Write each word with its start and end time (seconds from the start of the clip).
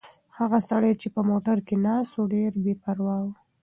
هغه 0.37 0.59
سړی 0.69 0.91
چې 1.01 1.07
په 1.15 1.21
موټر 1.29 1.57
کې 1.67 1.75
ناست 1.85 2.13
و 2.17 2.23
ډېر 2.33 2.51
بې 2.63 2.73
پروا 2.83 3.17
و. 3.25 3.27